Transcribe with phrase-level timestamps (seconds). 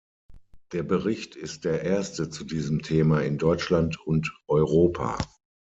[0.73, 5.19] Der Bericht ist der erste zu diesem Thema in Deutschland und Europa.